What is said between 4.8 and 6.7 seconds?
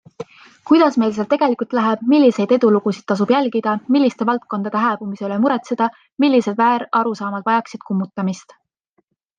hääbumise üle muretseda, millised